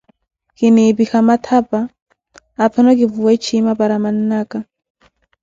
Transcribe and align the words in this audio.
kinnipikha 0.57 1.19
mathapa 1.27 1.79
aphano 2.63 2.89
kivuwe 2.99 3.33
chiima 3.43 3.73
para 3.79 3.95
mannakha. 4.03 4.59